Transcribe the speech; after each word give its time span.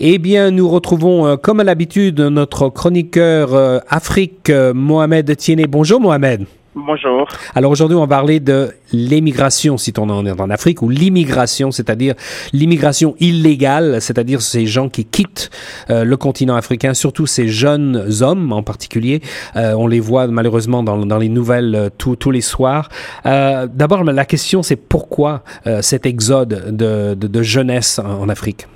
Eh 0.00 0.18
bien, 0.18 0.50
nous 0.50 0.68
retrouvons, 0.68 1.24
euh, 1.24 1.36
comme 1.36 1.60
à 1.60 1.64
l'habitude, 1.64 2.18
notre 2.18 2.68
chroniqueur 2.68 3.54
euh, 3.54 3.78
Afrique, 3.88 4.50
euh, 4.50 4.74
Mohamed 4.74 5.36
Tiene. 5.36 5.66
Bonjour, 5.68 6.00
Mohamed. 6.00 6.46
Bonjour. 6.74 7.28
Alors 7.54 7.70
aujourd'hui, 7.70 7.96
on 7.96 8.00
va 8.00 8.08
parler 8.08 8.40
de 8.40 8.70
l'émigration, 8.92 9.78
si 9.78 9.92
on 9.96 10.10
en 10.10 10.26
est 10.26 10.40
en 10.40 10.50
Afrique, 10.50 10.82
ou 10.82 10.88
l'immigration, 10.88 11.70
c'est-à-dire 11.70 12.14
l'immigration 12.52 13.14
illégale, 13.20 14.00
c'est-à-dire 14.00 14.42
ces 14.42 14.66
gens 14.66 14.88
qui 14.88 15.04
quittent 15.04 15.50
le 15.88 16.16
continent 16.16 16.56
africain, 16.56 16.92
surtout 16.92 17.26
ces 17.26 17.46
jeunes 17.46 18.04
hommes 18.22 18.52
en 18.52 18.64
particulier. 18.64 19.22
on 19.54 19.86
les 19.86 20.00
voit 20.00 20.26
malheureusement 20.26 20.82
dans, 20.82 21.06
dans 21.06 21.18
les 21.18 21.28
nouvelles 21.28 21.90
tous 21.96 22.32
les 22.32 22.40
soirs. 22.40 22.88
D'abord, 23.24 24.02
la 24.02 24.24
question, 24.24 24.64
c'est 24.64 24.74
pourquoi 24.74 25.44
cet 25.80 26.06
exode 26.06 26.76
de, 26.76 27.14
de, 27.14 27.28
de 27.28 27.42
jeunesse 27.44 28.00
en, 28.00 28.22
en 28.22 28.28
Afrique? 28.28 28.66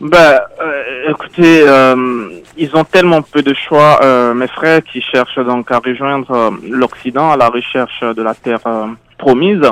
Ben, 0.00 0.40
euh, 0.60 1.10
écoutez, 1.10 1.62
euh, 1.66 2.28
ils 2.56 2.76
ont 2.76 2.84
tellement 2.84 3.22
peu 3.22 3.42
de 3.42 3.54
choix, 3.54 4.00
euh, 4.02 4.34
mes 4.34 4.46
frères, 4.46 4.82
qui 4.82 5.00
cherchent 5.00 5.38
donc 5.38 5.70
à 5.70 5.78
rejoindre 5.78 6.30
euh, 6.30 6.50
l'Occident 6.68 7.30
à 7.30 7.36
la 7.36 7.48
recherche 7.48 8.00
de 8.00 8.22
la 8.22 8.34
terre 8.34 8.60
euh, 8.66 8.86
promise, 9.16 9.62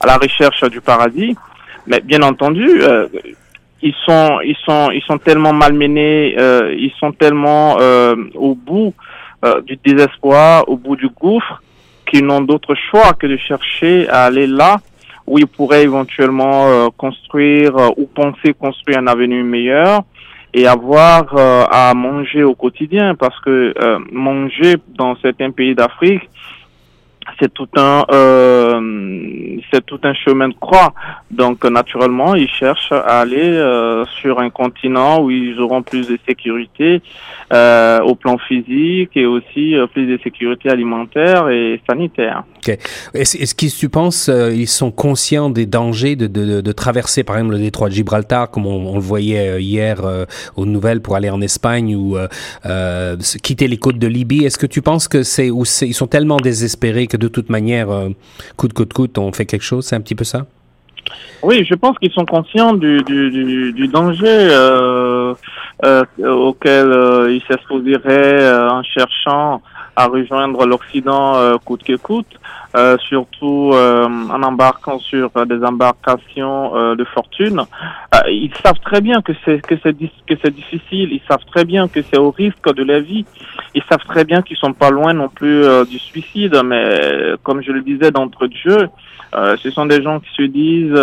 à 0.00 0.06
la 0.06 0.16
recherche 0.16 0.64
du 0.64 0.80
paradis. 0.80 1.36
Mais 1.86 2.00
bien 2.00 2.22
entendu, 2.22 2.82
ils 3.82 3.94
sont, 4.06 4.40
ils 4.42 4.56
sont, 4.64 4.90
ils 4.90 5.02
sont 5.02 5.18
tellement 5.18 5.52
malmenés, 5.52 6.34
ils 6.78 6.92
sont 6.98 7.12
tellement 7.12 7.76
au 8.34 8.54
bout 8.54 8.94
du 9.66 9.76
désespoir, 9.84 10.66
au 10.66 10.78
bout 10.78 10.96
du 10.96 11.08
gouffre, 11.08 11.62
qu'ils 12.10 12.24
n'ont 12.24 12.40
d'autre 12.40 12.74
choix 12.74 13.12
que 13.12 13.26
de 13.26 13.36
chercher 13.36 14.08
à 14.08 14.24
aller 14.24 14.46
là 14.46 14.78
où 15.26 15.38
ils 15.38 15.46
pourraient 15.46 15.84
éventuellement 15.84 16.66
euh, 16.66 16.88
construire 16.96 17.76
euh, 17.76 17.88
ou 17.96 18.06
penser 18.06 18.52
construire 18.52 18.98
un 18.98 19.06
avenir 19.06 19.44
meilleur 19.44 20.02
et 20.52 20.66
avoir 20.66 21.34
euh, 21.36 21.64
à 21.70 21.94
manger 21.94 22.42
au 22.42 22.54
quotidien 22.54 23.14
parce 23.14 23.38
que 23.40 23.74
manger 24.12 24.76
dans 24.96 25.16
certains 25.16 25.50
pays 25.50 25.74
d'Afrique 25.74 26.28
c'est 27.40 27.52
tout 27.52 27.68
un 27.76 28.04
euh, 28.12 29.58
c'est 29.72 29.84
tout 29.84 30.00
un 30.04 30.14
chemin 30.14 30.48
de 30.48 30.54
croix. 30.54 30.92
Donc 31.30 31.64
naturellement, 31.64 32.34
ils 32.34 32.48
cherchent 32.48 32.92
à 32.92 33.20
aller 33.20 33.36
euh, 33.40 34.04
sur 34.20 34.38
un 34.40 34.50
continent 34.50 35.22
où 35.22 35.30
ils 35.30 35.58
auront 35.60 35.82
plus 35.82 36.08
de 36.08 36.18
sécurité 36.26 37.02
euh, 37.52 38.00
au 38.00 38.14
plan 38.14 38.38
physique 38.38 39.10
et 39.16 39.26
aussi 39.26 39.76
euh, 39.76 39.86
plus 39.86 40.06
de 40.06 40.18
sécurité 40.22 40.70
alimentaire 40.70 41.48
et 41.48 41.80
sanitaire. 41.88 42.44
Est-ce, 42.68 43.36
est-ce 43.36 43.54
qu'ils, 43.54 43.72
tu 43.72 43.88
penses, 43.88 44.28
euh, 44.28 44.52
ils 44.54 44.68
sont 44.68 44.90
conscients 44.90 45.50
des 45.50 45.66
dangers 45.66 46.16
de, 46.16 46.26
de, 46.26 46.60
de, 46.60 46.72
traverser 46.72 47.24
par 47.24 47.36
exemple 47.36 47.54
le 47.54 47.60
détroit 47.60 47.88
de 47.88 47.94
Gibraltar, 47.94 48.50
comme 48.50 48.66
on, 48.66 48.94
le 48.94 49.00
voyait 49.00 49.48
euh, 49.48 49.60
hier 49.60 50.00
aux 50.56 50.66
nouvelles 50.66 51.00
pour 51.00 51.16
aller 51.16 51.30
en 51.30 51.40
Espagne 51.40 51.94
ou 51.94 52.16
quitter 53.42 53.68
les 53.68 53.76
côtes 53.76 53.98
de 53.98 54.06
Libye? 54.06 54.44
Est-ce 54.44 54.58
que 54.58 54.66
tu 54.66 54.82
penses 54.82 55.08
que 55.08 55.22
c'est 55.22 55.50
ou 55.50 55.64
ils 55.82 55.94
sont 55.94 56.06
tellement 56.06 56.36
désespérés 56.36 57.06
que 57.06 57.16
de 57.16 57.28
toute 57.28 57.50
manière, 57.50 57.90
euh, 57.90 58.08
coûte 58.56 58.72
coûte 58.72 58.92
coûte, 58.92 59.18
on 59.18 59.32
fait 59.32 59.46
quelque 59.46 59.62
chose? 59.62 59.86
C'est 59.86 59.96
un 59.96 60.00
petit 60.00 60.14
peu 60.14 60.24
ça? 60.24 60.46
Oui, 61.42 61.66
je 61.68 61.74
pense 61.74 61.98
qu'ils 61.98 62.12
sont 62.12 62.24
conscients 62.24 62.72
du, 62.72 63.02
danger 63.92 64.24
euh, 64.26 65.34
euh, 65.84 66.04
auquel 66.18 66.86
euh, 66.86 67.32
ils 67.32 67.42
s'exposeraient 67.46 68.42
euh, 68.42 68.70
en 68.70 68.82
cherchant 68.82 69.60
à 69.96 70.06
rejoindre 70.06 70.66
l'Occident 70.66 71.36
euh, 71.36 71.56
coûte 71.64 71.82
que 71.82 71.96
coûte, 71.96 72.38
surtout 73.08 73.72
en 73.72 74.42
embarquant 74.42 74.98
sur 74.98 75.30
des 75.46 75.62
embarcations 75.64 76.94
de 76.96 77.04
fortune. 77.04 77.62
ils 78.28 78.52
savent 78.64 78.80
très 78.80 79.00
bien 79.00 79.22
que 79.22 79.32
c'est 79.44 79.64
que 79.64 79.76
c'est 79.82 79.94
que 80.26 80.34
c'est 80.42 80.54
difficile. 80.54 81.12
Ils 81.12 81.22
savent 81.28 81.44
très 81.54 81.64
bien 81.64 81.86
que 81.86 82.02
c'est 82.02 82.18
au 82.18 82.32
risque 82.32 82.74
de 82.74 82.82
la 82.82 82.98
vie. 82.98 83.24
Ils 83.76 83.82
savent 83.88 84.04
très 84.08 84.24
bien 84.24 84.42
qu'ils 84.42 84.56
sont 84.56 84.72
pas 84.72 84.90
loin 84.90 85.12
non 85.12 85.28
plus 85.28 85.62
du 85.88 86.00
suicide. 86.00 86.60
Mais 86.64 87.34
comme 87.44 87.62
je 87.62 87.70
le 87.70 87.82
disais 87.82 88.10
d'entre 88.10 88.48
Dieu, 88.48 88.88
ce 89.32 89.70
sont 89.70 89.86
des 89.86 90.02
gens 90.02 90.18
qui 90.18 90.30
se 90.36 90.42
disent 90.42 90.98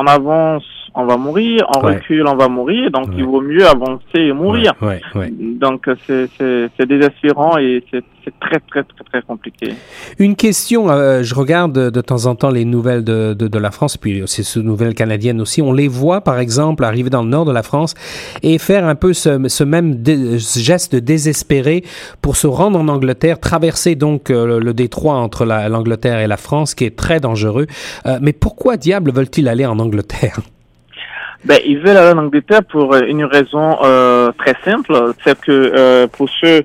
en 0.00 0.06
avance 0.06 0.83
on 0.94 1.06
va 1.06 1.16
mourir, 1.16 1.66
on 1.76 1.84
ouais. 1.84 1.94
recule, 1.96 2.26
on 2.26 2.36
va 2.36 2.48
mourir, 2.48 2.90
donc 2.90 3.08
ouais. 3.08 3.14
il 3.18 3.24
vaut 3.24 3.40
mieux 3.40 3.66
avancer 3.66 4.02
et 4.14 4.32
mourir. 4.32 4.74
Ouais, 4.80 5.00
donc 5.30 5.88
c'est 6.06 6.86
désespérant 6.86 7.58
et 7.58 7.82
c'est 7.90 8.04
très, 8.40 8.60
très, 8.60 8.82
très, 8.84 9.04
très 9.04 9.22
compliqué. 9.22 9.74
Une 10.18 10.36
question, 10.36 10.88
euh, 10.88 11.22
je 11.22 11.34
regarde 11.34 11.90
de 11.90 12.00
temps 12.00 12.26
en 12.26 12.34
temps 12.34 12.50
les 12.50 12.64
nouvelles 12.64 13.04
de, 13.04 13.34
de, 13.34 13.48
de 13.48 13.58
la 13.58 13.70
France, 13.70 13.96
puis 13.96 14.22
c'est 14.26 14.42
ces 14.42 14.62
nouvelles 14.62 14.94
canadiennes 14.94 15.40
aussi, 15.40 15.60
on 15.62 15.72
les 15.72 15.88
voit 15.88 16.20
par 16.20 16.38
exemple 16.38 16.84
arriver 16.84 17.10
dans 17.10 17.22
le 17.22 17.28
nord 17.28 17.44
de 17.44 17.52
la 17.52 17.62
France 17.62 17.94
et 18.42 18.58
faire 18.58 18.86
un 18.86 18.94
peu 18.94 19.12
ce, 19.12 19.48
ce 19.48 19.64
même 19.64 20.02
geste 20.36 20.96
désespéré 20.96 21.84
pour 22.22 22.36
se 22.36 22.46
rendre 22.46 22.78
en 22.78 22.88
Angleterre, 22.88 23.40
traverser 23.40 23.94
donc 23.94 24.30
euh, 24.30 24.46
le, 24.46 24.58
le, 24.60 24.74
détroit 24.74 25.14
entre 25.14 25.44
l'Angleterre 25.44 26.18
et 26.18 26.26
la 26.26 26.36
France 26.36 26.74
qui 26.74 26.84
est 26.84 26.96
très 26.96 27.20
dangereux. 27.20 27.66
Euh, 28.06 28.18
mais 28.20 28.32
pourquoi 28.32 28.76
diable 28.76 29.12
veulent-ils 29.12 29.48
aller 29.48 29.66
en 29.66 29.78
Angleterre? 29.78 30.40
Ben, 31.44 31.58
ils 31.64 31.78
veulent 31.78 31.96
aller 31.96 32.12
en 32.18 32.24
Angleterre 32.24 32.64
pour 32.64 32.94
une 32.96 33.24
raison 33.24 33.76
euh, 33.82 34.32
très 34.38 34.56
simple, 34.64 35.12
c'est 35.22 35.38
que 35.40 35.52
euh, 35.52 36.06
pour 36.06 36.28
ceux 36.40 36.62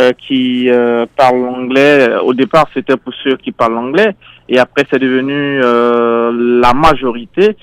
euh, 0.00 0.12
qui 0.12 0.70
euh, 0.70 1.04
parlent 1.16 1.44
anglais, 1.44 2.08
au 2.22 2.32
départ 2.32 2.66
c'était 2.72 2.96
pour 2.96 3.12
ceux 3.22 3.36
qui 3.36 3.52
parlent 3.52 3.76
anglais, 3.76 4.14
et 4.48 4.58
après 4.58 4.84
c'est 4.90 4.98
devenu 4.98 5.60
euh, 5.62 6.32
la 6.60 6.72
majorité 6.72 7.56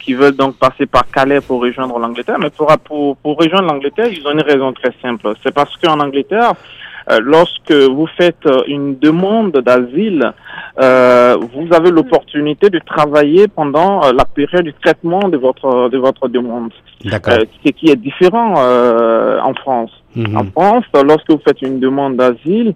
qui 0.00 0.14
veulent 0.14 0.36
donc 0.36 0.58
passer 0.58 0.86
par 0.86 1.08
Calais 1.10 1.40
pour 1.40 1.60
rejoindre 1.62 1.98
l'Angleterre. 1.98 2.38
Mais 2.40 2.50
pour, 2.50 2.66
pour, 2.84 3.16
pour 3.18 3.36
rejoindre 3.38 3.68
l'Angleterre, 3.68 4.08
ils 4.10 4.26
ont 4.26 4.32
une 4.32 4.42
raison 4.42 4.72
très 4.72 4.92
simple. 5.00 5.32
C'est 5.42 5.54
parce 5.54 5.76
qu'en 5.76 6.00
Angleterre, 6.00 6.52
euh, 6.52 6.56
lorsque 7.22 7.72
vous 7.72 8.08
faites 8.18 8.48
une 8.66 8.98
demande 8.98 9.52
d'asile, 9.52 10.32
euh, 10.82 11.36
vous 11.54 11.74
avez 11.74 11.90
l'opportunité 11.90 12.68
de 12.68 12.78
travailler 12.80 13.48
pendant 13.48 14.04
euh, 14.04 14.12
la 14.12 14.24
période 14.24 14.64
du 14.64 14.74
traitement 14.74 15.28
de 15.28 15.38
votre 15.38 15.88
de 15.88 15.96
votre 15.98 16.28
demande. 16.28 16.70
Euh, 17.06 17.44
ce 17.64 17.70
qui 17.70 17.90
est 17.90 17.96
différent 17.96 18.54
euh, 18.58 19.38
en 19.40 19.54
France. 19.54 19.90
Mhm. 20.14 20.36
En 20.36 20.44
France, 20.44 20.84
lorsque 20.94 21.30
vous 21.30 21.40
faites 21.46 21.62
une 21.62 21.80
demande 21.80 22.16
d'asile, 22.16 22.74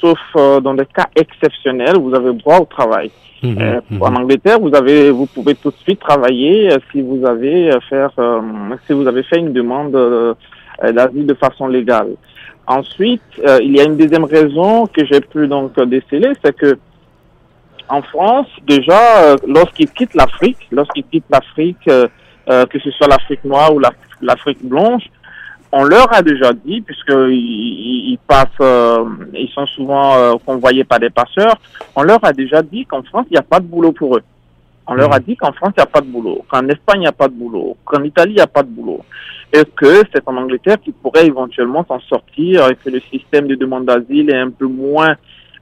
sauf 0.00 0.18
dans 0.62 0.74
des 0.74 0.86
cas 0.86 1.08
exceptionnels, 1.16 1.98
vous 1.98 2.14
avez 2.14 2.32
droit 2.32 2.58
au 2.60 2.68
travail. 2.78 3.10
Mm 3.42 3.54
-hmm. 3.54 4.02
en 4.08 4.14
Angleterre, 4.20 4.58
vous 4.66 4.74
avez, 4.80 5.00
vous 5.18 5.28
pouvez 5.34 5.54
tout 5.62 5.72
de 5.76 5.80
suite 5.86 6.00
travailler 6.08 6.56
si 6.90 6.98
vous 7.08 7.20
avez 7.32 7.56
faire, 7.90 8.12
si 8.84 8.92
vous 8.98 9.06
avez 9.12 9.22
fait 9.30 9.38
une 9.44 9.52
demande 9.60 9.94
d'asile 10.96 11.26
de 11.32 11.36
façon 11.44 11.66
légale. 11.78 12.12
Ensuite, 12.66 13.22
euh, 13.46 13.58
il 13.62 13.76
y 13.76 13.80
a 13.80 13.84
une 13.84 13.96
deuxième 13.96 14.24
raison 14.24 14.86
que 14.86 15.04
j'ai 15.04 15.20
pu 15.20 15.46
donc 15.46 15.78
déceler, 15.80 16.32
c'est 16.42 16.56
que 16.56 16.78
en 17.88 18.00
France, 18.00 18.46
déjà, 18.66 19.24
euh, 19.24 19.36
lorsqu'ils 19.46 19.90
quittent 19.90 20.14
l'Afrique, 20.14 20.66
lorsqu'ils 20.70 21.04
quittent 21.04 21.28
l'Afrique, 21.28 21.86
euh, 21.88 22.06
que 22.46 22.78
ce 22.78 22.90
soit 22.92 23.08
l'Afrique 23.08 23.44
noire 23.44 23.74
ou 23.74 23.80
l'Afrique 24.22 24.64
blanche, 24.64 25.04
on 25.72 25.84
leur 25.84 26.10
a 26.14 26.22
déjà 26.22 26.52
dit, 26.54 26.80
puisqu'ils 26.80 28.12
ils 28.12 28.18
passent, 28.26 28.48
ils 29.34 29.50
sont 29.52 29.66
souvent 29.66 30.38
convoyés 30.38 30.84
par 30.84 31.00
des 31.00 31.10
passeurs, 31.10 31.56
on 31.96 32.02
leur 32.02 32.24
a 32.24 32.32
déjà 32.32 32.62
dit 32.62 32.86
qu'en 32.86 33.02
France, 33.02 33.26
il 33.30 33.32
n'y 33.34 33.38
a 33.38 33.42
pas 33.42 33.60
de 33.60 33.66
boulot 33.66 33.92
pour 33.92 34.16
eux. 34.16 34.22
On 34.86 34.94
leur 34.94 35.12
a 35.12 35.18
dit 35.18 35.36
qu'en 35.36 35.52
France, 35.52 35.72
il 35.76 35.80
n'y 35.80 35.84
a 35.84 35.86
pas 35.86 36.00
de 36.00 36.06
boulot, 36.06 36.44
qu'en 36.48 36.68
Espagne, 36.68 36.98
il 36.98 37.00
n'y 37.00 37.06
a 37.06 37.12
pas 37.12 37.28
de 37.28 37.34
boulot, 37.34 37.76
qu'en 37.84 38.02
Italie, 38.02 38.32
il 38.32 38.36
n'y 38.36 38.42
a 38.42 38.46
pas 38.46 38.62
de 38.62 38.68
boulot. 38.68 39.00
Et 39.52 39.62
que 39.64 40.02
c'est 40.12 40.26
en 40.26 40.36
Angleterre 40.36 40.78
qu'ils 40.80 40.92
pourraient 40.94 41.26
éventuellement 41.26 41.84
s'en 41.86 42.00
sortir 42.00 42.68
et 42.68 42.74
que 42.74 42.90
le 42.90 43.00
système 43.00 43.46
de 43.46 43.54
demande 43.54 43.86
d'asile 43.86 44.30
est 44.30 44.38
un 44.38 44.50
peu 44.50 44.66
moins 44.66 45.14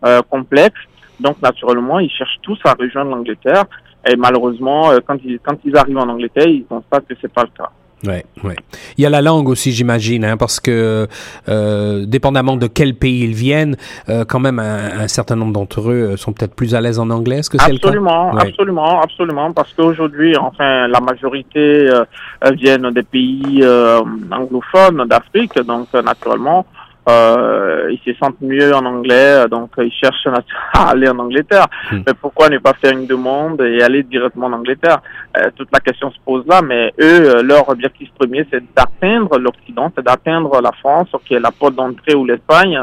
euh, 0.05 0.23
complexe. 0.29 0.81
Donc, 1.21 1.41
naturellement, 1.43 2.01
ils 2.01 2.11
cherchent 2.11 2.41
tous 2.43 2.59
à 2.65 2.73
rejoindre 2.73 3.11
l'Angleterre. 3.11 3.65
Et 4.09 4.17
malheureusement, 4.17 4.91
euh, 4.91 4.99
quand 5.07 5.19
ils, 5.25 5.39
quand 5.39 5.57
ils 5.65 5.77
arrivent 5.77 5.99
en 5.99 6.09
Angleterre, 6.09 6.49
ils 6.49 6.65
constatent 6.65 7.07
que 7.07 7.15
c'est 7.21 7.33
pas 7.33 7.43
le 7.45 7.51
cas. 7.57 7.71
Ouais, 8.07 8.25
ouais. 8.43 8.57
Il 8.99 9.03
y 9.05 9.07
a 9.07 9.11
la 9.11 9.23
langue 9.23 9.49
aussi, 9.49 9.71
j'imagine, 9.73 10.25
hein, 10.25 10.37
parce 10.37 10.59
que 10.59 11.07
euh, 11.49 12.05
dépendamment 12.07 12.57
de 12.57 12.67
quel 12.67 12.95
pays 12.95 13.23
ils 13.25 13.35
viennent, 13.35 13.77
euh, 14.09 14.25
quand 14.25 14.41
même 14.41 14.59
un, 14.59 15.01
un 15.03 15.09
certain 15.09 15.37
nombre 15.37 15.53
d'entre 15.53 15.89
eux 15.91 16.17
sont 16.17 16.33
peut-être 16.33 16.55
plus 16.55 16.75
à 16.75 16.81
l'aise 16.81 16.99
en 16.99 17.11
anglais. 17.11 17.39
Est-ce 17.39 17.51
que 17.51 17.59
c'est 17.59 17.71
le 17.73 17.79
cas? 17.79 17.89
Absolument, 17.89 18.33
Ouais. 18.35 18.43
absolument, 18.49 19.01
absolument, 19.01 19.53
parce 19.53 19.73
qu'aujourd'hui, 19.75 20.37
enfin, 20.37 20.89
la 20.89 21.01
majorité 21.01 21.89
euh, 21.89 22.05
viennent 22.53 22.91
des 22.91 23.03
pays 23.05 23.61
euh, 23.63 24.01
anglophones 24.31 25.07
d'Afrique, 25.09 25.55
donc 25.61 25.87
euh, 25.95 26.03
naturellement, 26.03 26.67
euh, 27.09 27.82
ils 27.91 28.01
se 28.05 28.17
sentent 28.19 28.41
mieux 28.41 28.75
en 28.75 28.85
anglais, 28.85 29.47
donc 29.51 29.71
ils 29.79 29.93
cherchent 29.93 30.27
à 30.75 30.91
aller 30.91 31.09
en 31.09 31.19
Angleterre. 31.19 31.67
Hmm. 31.91 32.01
Mais 32.07 32.15
pourquoi 32.21 32.49
ne 32.49 32.59
pas 32.59 32.75
faire 32.75 32.93
une 32.93 33.07
demande 33.07 33.61
et 33.63 33.83
aller 33.83 34.03
directement 34.03 34.47
en 34.47 34.53
Angleterre? 34.53 35.01
Euh, 35.37 35.51
Toute 35.57 35.69
la 35.73 35.81
question 35.81 36.11
se 36.11 36.19
pose 36.25 36.45
là, 36.47 36.61
mais 36.63 36.93
eux, 37.01 37.43
leur 37.43 37.69
objectif 37.69 38.11
premier, 38.19 38.47
c'est 38.51 38.63
d'atteindre 38.75 39.39
l'Occident, 39.39 39.93
c'est 39.97 40.05
d'atteindre 40.05 40.61
la 40.61 40.73
France, 40.73 41.09
qui 41.27 41.35
est 41.35 41.41
la 41.41 41.51
porte 41.51 41.75
d'entrée 41.75 42.15
ou 42.15 42.25
l'Espagne, 42.25 42.79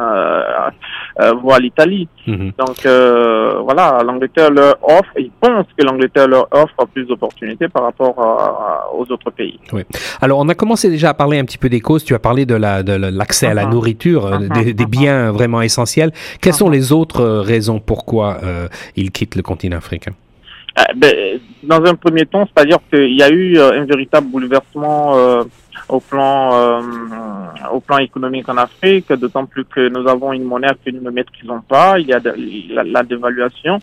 voire 1.41 1.59
l'Italie. 1.59 2.07
Hmm. 2.27 2.49
Donc 2.57 2.85
voilà, 2.85 4.01
l'Angleterre 4.03 4.51
leur 4.51 4.77
offre, 4.83 5.13
ils 5.17 5.31
pensent 5.31 5.67
que 5.77 5.85
l'Angleterre 5.85 6.27
leur 6.27 6.47
offre 6.51 6.87
plus 6.93 7.05
d'opportunités 7.05 7.67
par 7.67 7.83
rapport 7.83 8.15
aux 8.93 9.11
autres 9.11 9.31
pays. 9.31 9.59
Oui. 9.73 9.83
Alors 10.21 10.39
on 10.39 10.49
a 10.49 10.55
commencé 10.55 10.89
déjà 10.89 11.09
à 11.09 11.13
parler 11.13 11.39
un 11.39 11.45
petit 11.45 11.57
peu 11.57 11.69
des 11.69 11.79
causes. 11.79 12.03
Tu 12.03 12.13
as 12.13 12.19
parlé 12.19 12.45
de 12.45 12.55
l'accès 12.55 13.47
à 13.47 13.53
la 13.53 13.65
uh-huh. 13.65 13.71
nourriture, 13.71 14.25
euh, 14.25 14.39
uh-huh. 14.39 14.73
des, 14.73 14.85
biens 14.89 15.31
vraiment 15.31 15.61
essentiels. 15.61 16.11
Quelles 16.41 16.53
sont 16.53 16.69
les 16.69 16.91
autres 16.91 17.21
euh, 17.21 17.41
raisons 17.41 17.79
pourquoi 17.79 18.37
euh, 18.43 18.67
ils 18.95 19.11
quittent 19.11 19.35
le 19.35 19.43
continent 19.43 19.77
africain? 19.77 20.13
Ben, 20.95 21.39
Dans 21.63 21.83
un 21.83 21.95
premier 21.95 22.25
temps, 22.25 22.47
c'est-à-dire 22.47 22.77
qu'il 22.89 23.13
y 23.13 23.23
a 23.23 23.29
eu 23.29 23.59
un 23.59 23.83
véritable 23.85 24.27
bouleversement 24.27 25.13
au 25.89 25.99
plan 25.99 26.79
au 27.73 27.79
plan 27.81 27.97
économique 27.97 28.47
en 28.47 28.55
Afrique, 28.55 29.11
d'autant 29.11 29.45
plus 29.45 29.65
que 29.65 29.89
nous 29.89 30.07
avons 30.07 30.31
une 30.31 30.43
monnaie 30.43 30.69
que 30.85 30.91
nous 30.91 31.01
ne 31.01 31.09
maîtrisons 31.09 31.61
pas. 31.67 31.99
Il 31.99 32.07
y 32.07 32.13
a 32.13 32.21
la, 32.83 33.03
dévaluation 33.03 33.79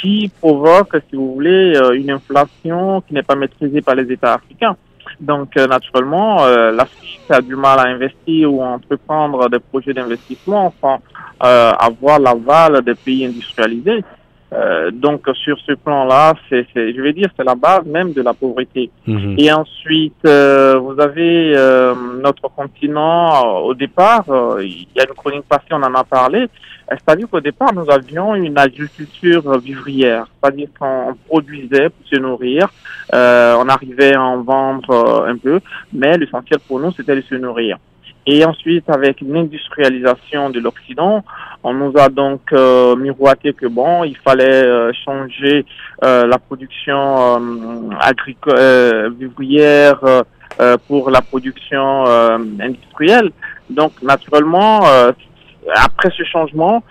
qui 0.00 0.30
provoque, 0.38 0.96
si 1.08 1.16
vous 1.16 1.34
voulez, 1.34 1.76
une 1.94 2.10
inflation 2.12 3.00
qui 3.00 3.14
n'est 3.14 3.24
pas 3.24 3.34
maîtrisée 3.34 3.80
par 3.80 3.96
les 3.96 4.12
États 4.12 4.34
africains. 4.34 4.76
Donc, 5.20 5.54
euh, 5.56 5.66
naturellement, 5.66 6.44
euh, 6.44 6.72
l'Afrique 6.72 7.20
a 7.28 7.42
du 7.42 7.54
mal 7.54 7.78
à 7.78 7.82
investir 7.82 8.52
ou 8.52 8.62
à 8.62 8.68
entreprendre 8.68 9.48
des 9.50 9.58
projets 9.58 9.92
d'investissement 9.92 10.72
sans 10.80 11.00
euh, 11.42 11.72
avoir 11.72 12.18
l'aval 12.18 12.82
des 12.82 12.94
pays 12.94 13.26
industrialisés. 13.26 14.02
Euh, 14.52 14.90
donc 14.90 15.28
sur 15.44 15.58
ce 15.60 15.72
plan-là, 15.72 16.34
c'est, 16.48 16.66
je 16.74 17.00
vais 17.00 17.12
dire, 17.12 17.28
c'est 17.36 17.44
la 17.44 17.54
base 17.54 17.84
même 17.86 18.12
de 18.12 18.22
la 18.22 18.34
pauvreté. 18.34 18.90
Mhm. 19.06 19.36
Et 19.38 19.52
ensuite, 19.52 20.24
euh, 20.26 20.76
vous 20.78 21.00
avez 21.00 21.54
euh, 21.56 21.94
notre 22.20 22.48
continent. 22.48 23.60
Au 23.62 23.74
départ, 23.74 24.24
il 24.60 24.86
y 24.94 25.00
a 25.00 25.04
une 25.08 25.14
chronique 25.14 25.44
passée, 25.48 25.70
on 25.70 25.82
en 25.82 25.94
a 25.94 26.04
parlé. 26.04 26.46
C'est-à-dire 26.88 27.28
qu'au 27.30 27.40
départ, 27.40 27.72
nous 27.72 27.88
avions 27.88 28.34
une 28.34 28.58
agriculture 28.58 29.58
vivrière, 29.60 30.26
c'est-à-dire 30.42 30.68
qu'on 30.76 31.14
produisait 31.28 31.88
pour 31.88 32.06
se 32.08 32.16
nourrir, 32.16 32.68
on 33.12 33.68
arrivait 33.68 34.14
à 34.16 34.22
en 34.22 34.42
vendre 34.42 35.24
un 35.24 35.36
peu, 35.36 35.60
mais 35.92 36.18
l'essentiel 36.18 36.58
pour 36.66 36.80
nous, 36.80 36.90
c'était 36.90 37.14
de 37.14 37.20
se 37.20 37.36
nourrir. 37.36 37.78
Et 38.26 38.44
ensuite, 38.44 38.88
avec 38.90 39.20
l'industrialisation 39.22 40.50
de 40.50 40.60
l'Occident, 40.60 41.24
on 41.64 41.74
nous 41.74 41.92
a 41.96 42.08
donc 42.08 42.42
euh, 42.52 42.94
miroité 42.96 43.52
que 43.52 43.66
bon, 43.66 44.04
il 44.04 44.16
fallait 44.16 44.64
euh, 44.64 44.92
changer 45.04 45.64
euh, 46.04 46.26
la 46.26 46.38
production 46.38 47.90
agricole 47.98 49.14
vivrière 49.18 50.00
pour 50.86 51.10
la 51.10 51.22
production 51.22 52.04
industrielle. 52.60 53.30
Donc, 53.70 53.92
naturellement, 54.02 54.80
après 55.74 56.10
ce 56.16 56.24
changement, 56.24 56.82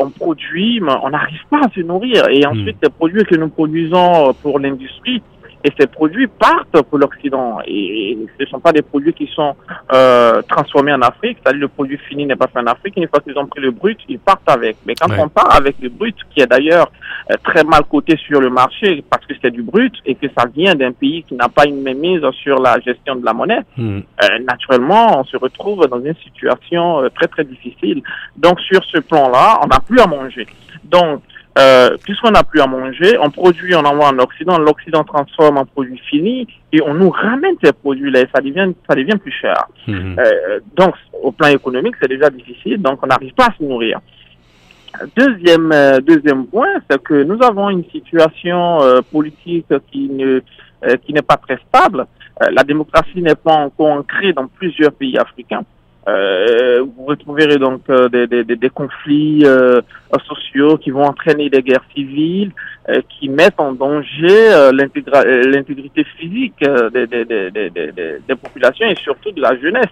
on 0.00 0.10
produit, 0.10 0.80
mais 0.80 0.92
on 1.02 1.10
n'arrive 1.10 1.42
pas 1.48 1.60
à 1.66 1.70
se 1.72 1.80
nourrir. 1.80 2.28
Et 2.30 2.44
ensuite, 2.44 2.76
hmm. 2.76 2.84
les 2.84 2.90
produits 2.90 3.24
que 3.24 3.36
nous 3.36 3.48
produisons 3.48 4.34
pour 4.42 4.58
l'industrie, 4.58 5.22
et 5.66 5.72
ces 5.80 5.88
produits 5.88 6.28
partent 6.28 6.80
pour 6.82 6.98
l'Occident. 6.98 7.58
Et, 7.66 8.16
ce 8.38 8.44
ne 8.44 8.48
sont 8.48 8.60
pas 8.60 8.70
des 8.70 8.82
produits 8.82 9.12
qui 9.12 9.26
sont 9.34 9.56
euh, 9.92 10.40
transformés 10.48 10.92
en 10.92 11.02
Afrique. 11.02 11.38
C'est-à-dire 11.42 11.62
le 11.62 11.68
produit 11.68 11.98
fini 12.08 12.24
n'est 12.24 12.36
pas 12.36 12.46
fait 12.46 12.60
en 12.60 12.66
Afrique. 12.66 12.94
Une 12.96 13.08
fois 13.08 13.18
qu'ils 13.18 13.36
ont 13.36 13.46
pris 13.46 13.60
le 13.60 13.72
brut, 13.72 13.98
ils 14.08 14.20
partent 14.20 14.48
avec. 14.48 14.76
Mais 14.86 14.94
quand 14.94 15.08
on 15.18 15.28
part 15.28 15.52
avec 15.56 15.74
le 15.80 15.88
brut, 15.88 16.14
qui 16.30 16.40
est 16.40 16.46
d'ailleurs 16.46 16.92
euh, 17.32 17.34
très 17.42 17.64
mal 17.64 17.82
coté 17.90 18.16
sur 18.16 18.40
le 18.40 18.48
marché 18.48 19.02
parce 19.10 19.26
que 19.26 19.34
c'est 19.42 19.50
du 19.50 19.62
brut 19.62 19.92
et 20.04 20.14
que 20.14 20.28
ça 20.38 20.44
vient 20.46 20.76
d'un 20.76 20.92
pays 20.92 21.24
qui 21.24 21.34
n'a 21.34 21.48
pas 21.48 21.66
une 21.66 21.82
mise 21.94 22.22
sur 22.42 22.60
la 22.60 22.78
gestion 22.78 23.16
de 23.16 23.24
la 23.24 23.32
monnaie, 23.32 23.62
hmm. 23.76 23.98
euh, 23.98 24.38
naturellement, 24.46 25.18
on 25.20 25.24
se 25.24 25.36
retrouve 25.36 25.84
dans 25.88 25.98
une 25.98 26.14
situation 26.22 27.00
euh, 27.00 27.08
très 27.08 27.26
très 27.26 27.42
difficile. 27.42 28.02
Donc 28.36 28.60
sur 28.60 28.84
ce 28.84 28.98
plan-là, 28.98 29.58
on 29.64 29.66
n'a 29.66 29.80
plus 29.80 29.98
à 29.98 30.06
manger. 30.06 30.46
Donc 30.84 31.22
euh, 31.58 31.96
puisqu'on 32.04 32.32
n'a 32.32 32.42
plus 32.42 32.60
à 32.60 32.66
manger, 32.66 33.16
on 33.18 33.30
produit, 33.30 33.74
on 33.74 33.84
envoie 33.84 34.08
en 34.08 34.18
Occident, 34.18 34.58
l'Occident 34.58 35.04
transforme 35.04 35.56
en 35.56 35.64
produit 35.64 35.98
fini 36.10 36.46
et 36.70 36.82
on 36.82 36.92
nous 36.92 37.08
ramène 37.08 37.54
ces 37.62 37.72
produits-là 37.72 38.20
et 38.20 38.28
ça 38.34 38.42
devient, 38.42 38.72
ça 38.88 38.94
devient 38.94 39.16
plus 39.16 39.32
cher. 39.32 39.66
Mhm. 39.86 40.16
Euh, 40.18 40.60
donc, 40.76 40.94
au 41.22 41.32
plan 41.32 41.48
économique, 41.48 41.94
c'est 42.00 42.08
déjà 42.08 42.28
difficile, 42.28 42.82
donc 42.82 42.98
on 43.02 43.06
n'arrive 43.06 43.32
pas 43.32 43.46
à 43.46 43.54
se 43.58 43.64
nourrir. 43.64 44.00
Deuxième, 45.16 45.72
euh, 45.72 46.00
deuxième 46.00 46.46
point, 46.46 46.74
c'est 46.90 47.02
que 47.02 47.22
nous 47.22 47.42
avons 47.42 47.70
une 47.70 47.84
situation 47.90 48.82
euh, 48.82 49.00
politique 49.00 49.72
qui 49.90 50.10
ne 50.10 50.40
qui 51.04 51.14
n'est 51.14 51.22
pas 51.22 51.38
très 51.38 51.58
stable. 51.68 52.06
la 52.52 52.62
démocratie 52.62 53.22
n'est 53.22 53.34
pas 53.34 53.54
encore 53.54 53.92
ancrée 53.92 54.34
dans 54.34 54.46
plusieurs 54.46 54.92
pays 54.92 55.18
africains. 55.18 55.64
Euh, 56.08 56.84
vous 56.96 57.04
retrouverez 57.04 57.58
donc 57.58 57.82
euh, 57.90 58.08
des, 58.08 58.28
des, 58.28 58.44
des, 58.44 58.70
conflits 58.70 59.42
euh, 59.44 59.80
sociaux 60.28 60.76
qui 60.76 60.90
vont 60.90 61.02
entraîner 61.02 61.50
des 61.50 61.62
guerres 61.62 61.84
civiles, 61.96 62.52
euh, 62.88 63.00
qui 63.08 63.28
mettent 63.28 63.58
en 63.58 63.72
danger 63.72 64.70
l'intégrité 64.72 66.04
physique 66.16 66.60
des, 66.92 67.06
des, 67.08 67.24
des, 67.24 68.34
populations 68.40 68.86
et 68.86 68.94
surtout 68.94 69.32
de 69.32 69.40
la 69.40 69.58
jeunesse. 69.58 69.90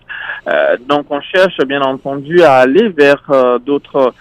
donc 0.89 1.07
on 1.11 1.21
cherche 1.21 1.59
bien 1.67 1.83
entendu 1.83 2.43
à 2.43 2.59
aller 2.59 2.89
vers 2.91 3.23
d'autres 3.65 4.15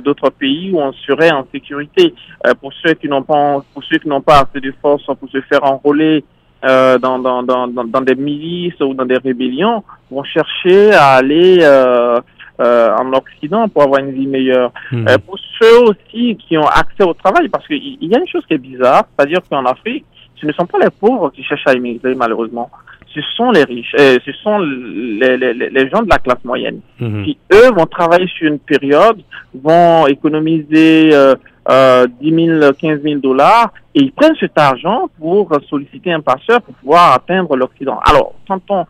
d'autres 0.00 0.30
pays 0.30 0.72
où 0.72 0.80
on 0.80 0.92
serait 0.92 1.30
en 1.30 1.46
sécurité. 1.52 2.12
pour 2.60 2.72
ceux 2.82 2.94
qui 2.94 3.08
n'ont 3.08 3.22
pas 3.22 3.62
pour 3.72 3.84
ceux 3.84 3.98
qui 3.98 4.08
n'ont 4.08 4.20
pas 4.20 4.40
assez 4.40 4.60
de 4.60 4.72
force 4.82 5.04
pour 5.04 5.28
se 5.30 5.40
faire 5.42 5.62
enrôler 5.62 6.24
euh, 6.64 6.98
dans, 6.98 7.18
dans, 7.18 7.42
dans, 7.42 7.66
dans, 7.68 8.00
des 8.00 8.14
milices 8.14 8.80
ou 8.80 8.94
dans 8.94 9.04
des 9.04 9.18
rébellions 9.18 9.84
vont 10.10 10.24
chercher 10.24 10.92
à 10.92 11.16
aller 11.16 11.58
euh, 11.60 12.20
euh, 12.60 12.96
en 12.96 13.12
Occident 13.12 13.68
pour 13.68 13.82
avoir 13.82 14.00
une 14.00 14.12
vie 14.12 14.26
meilleure. 14.26 14.72
Hmm. 14.90 15.06
Euh, 15.08 15.18
pour 15.18 15.38
ceux 15.60 15.82
aussi 15.82 16.36
qui 16.36 16.56
ont 16.56 16.66
accès 16.66 17.02
au 17.02 17.12
travail, 17.12 17.48
parce 17.48 17.66
qu'il 17.66 17.98
y 18.00 18.14
a 18.14 18.18
une 18.18 18.28
chose 18.28 18.44
qui 18.46 18.54
est 18.54 18.58
bizarre, 18.58 19.04
c'est-à-dire 19.16 19.40
qu'en 19.50 19.64
Afrique, 19.66 20.04
ce 20.40 20.46
ne 20.46 20.52
sont 20.52 20.66
pas 20.66 20.78
les 20.78 20.90
pauvres 20.90 21.30
qui 21.30 21.42
cherchent 21.42 21.66
à 21.66 21.74
immigrer 21.74 22.14
malheureusement. 22.14 22.70
Ce 23.14 23.20
sont 23.34 23.50
les 23.50 23.64
riches, 23.64 23.94
euh, 23.98 24.18
ce 24.24 24.32
sont 24.32 24.58
les, 24.58 25.36
les, 25.36 25.54
les, 25.54 25.88
gens 25.88 26.02
de 26.02 26.08
la 26.08 26.18
classe 26.18 26.44
moyenne 26.44 26.80
hmm. 27.00 27.24
qui, 27.24 27.38
eux, 27.52 27.70
vont 27.74 27.86
travailler 27.86 28.28
sur 28.28 28.50
une 28.50 28.58
période, 28.58 29.20
vont 29.54 30.06
économiser 30.06 31.10
euh, 31.14 31.34
euh, 31.68 32.06
10 32.20 32.60
000, 32.60 32.72
15 32.72 33.02
000 33.02 33.20
dollars 33.20 33.72
et 33.94 34.02
ils 34.02 34.12
prennent 34.12 34.36
cet 34.38 34.56
argent 34.56 35.08
pour 35.18 35.50
solliciter 35.68 36.12
un 36.12 36.20
passeur 36.20 36.62
pour 36.62 36.74
pouvoir 36.74 37.14
atteindre 37.14 37.56
l'Occident. 37.56 37.98
Alors, 38.04 38.34
quand 38.46 38.60
on, 38.70 38.86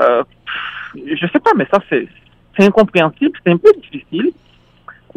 euh, 0.00 0.22
je 0.94 1.26
sais 1.26 1.40
pas, 1.40 1.52
mais 1.56 1.66
ça 1.72 1.78
c'est 1.90 2.08
incompréhensible, 2.64 3.38
c'est 3.44 3.52
un 3.52 3.56
peu 3.56 3.72
difficile. 3.80 4.32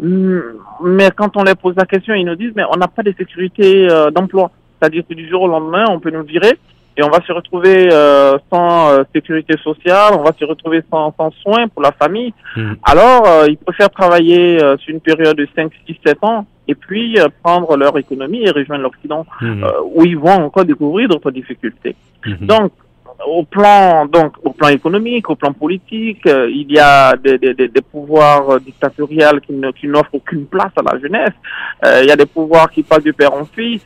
Hum, 0.02 0.42
mais 0.82 1.10
quand 1.10 1.36
on 1.36 1.42
leur 1.42 1.56
pose 1.56 1.74
la 1.76 1.86
question, 1.86 2.14
ils 2.14 2.24
nous 2.24 2.34
disent 2.34 2.52
mais 2.56 2.64
on 2.70 2.76
n'a 2.76 2.88
pas 2.88 3.02
de 3.02 3.12
sécurité 3.16 3.90
euh, 3.90 4.10
d'emploi. 4.10 4.50
C'est-à-dire 4.78 5.04
que 5.08 5.14
du 5.14 5.28
jour 5.28 5.42
au 5.42 5.48
lendemain, 5.48 5.84
on 5.90 6.00
peut 6.00 6.10
nous 6.10 6.24
virer 6.24 6.58
et 6.96 7.02
on 7.02 7.08
va 7.08 7.20
se 7.26 7.32
retrouver 7.32 7.88
euh, 7.92 8.38
sans 8.50 8.90
euh, 8.90 9.02
sécurité 9.14 9.56
sociale, 9.58 10.14
on 10.18 10.22
va 10.22 10.32
se 10.38 10.44
retrouver 10.44 10.82
sans, 10.90 11.14
sans 11.16 11.30
soins 11.42 11.68
pour 11.68 11.82
la 11.82 11.92
famille. 11.92 12.34
Hum. 12.56 12.76
Alors, 12.82 13.26
euh, 13.26 13.46
ils 13.48 13.56
préfèrent 13.56 13.90
travailler 13.90 14.58
sur 14.78 14.94
une 14.94 15.00
période 15.00 15.36
de 15.36 15.48
5, 15.54 15.72
6, 15.86 15.96
7 16.04 16.18
ans 16.22 16.46
et 16.68 16.74
puis 16.74 17.18
prendre 17.42 17.76
leur 17.76 17.96
économie 17.98 18.44
et 18.44 18.50
rejoindre 18.50 18.82
l'Occident, 18.82 19.26
hum. 19.40 19.66
où 19.94 20.04
ils 20.04 20.18
vont 20.18 20.44
encore 20.44 20.64
découvrir 20.64 21.08
d'autres 21.08 21.30
difficultés. 21.30 21.96
Donc, 22.40 22.72
au 23.26 23.44
plan 23.44 24.06
donc 24.06 24.34
au 24.42 24.52
plan 24.52 24.68
économique, 24.68 25.28
au 25.30 25.36
plan 25.36 25.52
politique, 25.52 26.26
euh, 26.26 26.50
il 26.50 26.70
y 26.70 26.78
a 26.78 27.16
des, 27.16 27.38
des, 27.38 27.54
des 27.54 27.80
pouvoirs 27.80 28.60
dictatoriaux 28.60 29.40
qui, 29.46 29.52
ne, 29.52 29.70
qui 29.70 29.86
n'offrent 29.86 30.14
aucune 30.14 30.46
place 30.46 30.72
à 30.76 30.82
la 30.82 30.98
jeunesse. 30.98 31.34
Euh, 31.84 32.00
il 32.02 32.08
y 32.08 32.12
a 32.12 32.16
des 32.16 32.26
pouvoirs 32.26 32.70
qui 32.70 32.82
passent 32.82 33.02
du 33.02 33.12
père 33.12 33.34
en 33.34 33.44
fils. 33.44 33.82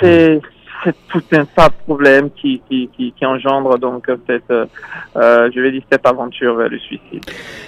C'est, 0.00 0.40
c'est 0.82 0.94
tout 1.08 1.22
un 1.32 1.44
tas 1.44 1.68
de 1.68 1.74
problèmes 1.84 2.30
qui, 2.30 2.60
qui, 2.68 2.88
qui, 2.96 3.12
qui 3.12 3.26
engendrent 3.26 3.78
donc 3.78 4.06
cette, 4.26 4.50
euh, 4.50 4.66
je 5.54 5.60
vais 5.60 5.72
dire 5.72 5.82
cette 5.90 6.06
aventure 6.06 6.56
vers 6.56 6.68
le 6.68 6.78
suicide. 6.78 7.24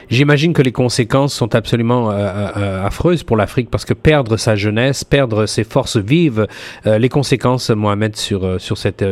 J'imagine 0.08 0.52
que 0.52 0.62
les 0.62 0.72
conséquences 0.72 1.34
sont 1.34 1.54
absolument 1.54 2.10
euh, 2.10 2.14
euh, 2.56 2.86
affreuses 2.86 3.24
pour 3.24 3.36
l'Afrique 3.36 3.70
parce 3.70 3.84
que 3.84 3.94
perdre 3.94 4.36
sa 4.36 4.54
jeunesse, 4.54 5.02
perdre 5.04 5.46
ses 5.46 5.64
forces 5.64 5.96
vives, 5.96 6.46
euh, 6.86 6.98
les 6.98 7.08
conséquences, 7.08 7.70
Mohamed, 7.70 8.16
sur 8.16 8.60
sur 8.60 8.78
cette 8.78 9.04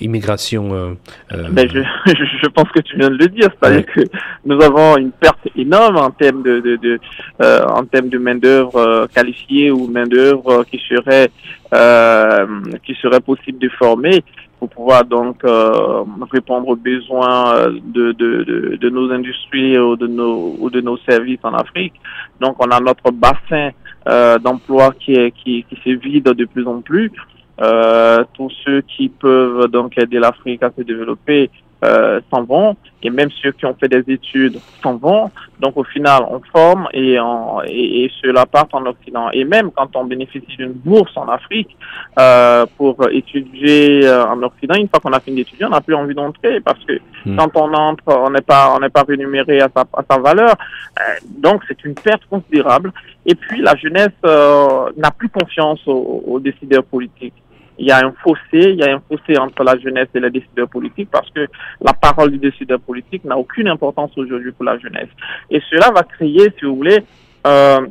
immigration. 0.00 0.96
Ben 1.30 1.68
je, 1.72 1.82
je 2.06 2.48
pense 2.48 2.68
que 2.70 2.80
tu 2.80 2.96
viens 2.96 3.10
de 3.10 3.16
le 3.16 3.28
dire, 3.28 3.48
c'est-à-dire 3.60 3.86
que 3.86 4.00
nous 4.44 4.60
avons 4.62 4.96
une 4.96 5.12
perte 5.12 5.48
énorme 5.56 5.96
en 5.96 6.10
termes 6.10 6.42
de, 6.42 6.60
de, 6.60 6.76
de 6.76 7.00
en 7.40 7.84
termes 7.84 8.08
de 8.08 8.18
main 8.18 8.36
d'œuvre 8.36 9.06
qualifiée 9.14 9.70
ou 9.70 9.86
main 9.88 10.06
d'œuvre 10.06 10.64
qui 10.70 10.80
serait 10.88 11.30
qui 11.70 12.94
serait 12.94 13.20
possible 13.20 13.58
de 13.58 13.68
former 13.70 14.22
pour 14.58 14.68
pouvoir 14.70 15.04
donc 15.04 15.44
euh, 15.44 16.04
répondre 16.32 16.68
aux 16.68 16.76
besoins 16.76 17.68
de, 17.70 18.12
de, 18.12 18.42
de, 18.42 18.76
de, 18.76 18.90
nos 18.90 19.10
industries 19.12 19.78
ou 19.78 19.96
de 19.96 20.06
nos, 20.06 20.56
ou 20.58 20.70
de 20.70 20.80
nos 20.80 20.96
services 20.98 21.38
en 21.44 21.54
Afrique. 21.54 21.94
Donc 22.40 22.56
on 22.58 22.70
a 22.70 22.80
notre 22.80 23.10
bassin 23.12 23.70
euh, 24.08 24.38
d'emploi 24.38 24.92
qui, 24.98 25.12
est, 25.12 25.30
qui, 25.30 25.64
qui 25.68 25.76
se 25.84 25.90
vide 25.90 26.24
de 26.24 26.44
plus 26.44 26.66
en 26.66 26.80
plus. 26.80 27.12
Euh, 27.60 28.24
tous 28.34 28.52
ceux 28.64 28.82
qui 28.82 29.08
peuvent 29.08 29.66
donc 29.68 29.98
aider 29.98 30.18
l'Afrique 30.18 30.62
à 30.62 30.70
se 30.76 30.82
développer 30.82 31.50
euh, 31.84 32.20
s'en 32.30 32.44
vont 32.44 32.76
et 33.02 33.10
même 33.10 33.30
ceux 33.42 33.52
qui 33.52 33.64
ont 33.66 33.76
fait 33.78 33.88
des 33.88 34.04
études 34.12 34.58
s'en 34.82 34.96
vont. 34.96 35.30
Donc 35.60 35.76
au 35.76 35.84
final, 35.84 36.24
on 36.28 36.40
forme 36.52 36.88
et, 36.92 37.18
on, 37.20 37.62
et, 37.64 38.04
et 38.04 38.10
cela 38.22 38.46
part 38.46 38.66
en 38.72 38.84
Occident. 38.86 39.30
Et 39.32 39.44
même 39.44 39.70
quand 39.70 39.94
on 39.94 40.04
bénéficie 40.04 40.56
d'une 40.56 40.72
bourse 40.72 41.16
en 41.16 41.28
Afrique 41.28 41.76
euh, 42.18 42.66
pour 42.76 42.96
étudier 43.10 44.06
euh, 44.06 44.26
en 44.26 44.42
Occident, 44.42 44.74
une 44.74 44.88
fois 44.88 45.00
qu'on 45.00 45.12
a 45.12 45.20
fini 45.20 45.36
d'étudier, 45.36 45.66
on 45.66 45.70
n'a 45.70 45.80
plus 45.80 45.94
envie 45.94 46.14
d'entrer 46.14 46.60
parce 46.60 46.82
que 46.84 46.98
Hmm. 47.24 47.36
quand 47.36 47.56
on 47.56 47.72
entre, 47.74 48.02
on 48.08 48.30
n'est 48.30 48.40
pas 48.40 48.74
on 48.74 48.80
n'est 48.80 48.88
pas 48.88 49.02
rémunéré 49.02 49.60
à 49.60 49.68
sa, 49.74 49.82
à 49.92 50.02
sa 50.08 50.18
valeur. 50.18 50.54
Euh, 50.98 51.02
donc 51.26 51.62
c'est 51.68 51.84
une 51.84 51.94
perte 51.94 52.22
considérable. 52.30 52.92
Et 53.26 53.34
puis 53.34 53.60
la 53.60 53.74
jeunesse 53.76 54.08
euh, 54.24 54.90
n'a 54.96 55.10
plus 55.10 55.28
confiance 55.28 55.80
aux, 55.86 56.22
aux 56.26 56.40
décideurs 56.40 56.84
politiques 56.84 57.34
il 57.78 57.86
y 57.86 57.90
a 57.90 57.98
un 57.98 58.12
fossé, 58.22 58.38
il 58.52 58.76
y 58.76 58.82
a 58.82 58.96
un 58.96 59.00
fossé 59.08 59.38
entre 59.38 59.62
la 59.62 59.78
jeunesse 59.78 60.08
et 60.14 60.20
les 60.20 60.30
décideurs 60.30 60.68
politiques 60.68 61.08
parce 61.10 61.30
que 61.30 61.46
la 61.80 61.92
parole 61.92 62.32
du 62.32 62.38
décideur 62.38 62.80
politique 62.80 63.24
n'a 63.24 63.38
aucune 63.38 63.68
importance 63.68 64.10
aujourd'hui 64.16 64.52
pour 64.52 64.64
la 64.64 64.78
jeunesse. 64.78 65.08
Et 65.50 65.60
cela 65.70 65.90
va 65.90 66.02
créer, 66.02 66.52
si 66.58 66.64
vous 66.64 66.76
voulez, 66.76 66.98
euh, 67.46 67.86